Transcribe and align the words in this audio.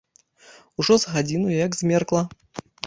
Ужо 0.83 0.97
з 1.05 1.13
гадзіну 1.13 1.55
як 1.65 1.81
змеркла. 1.83 2.29